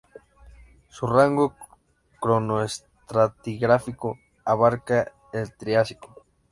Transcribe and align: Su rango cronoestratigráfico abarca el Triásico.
Su 0.87 1.05
rango 1.05 1.55
cronoestratigráfico 2.19 4.17
abarca 4.45 5.11
el 5.31 5.55
Triásico. 5.55 6.25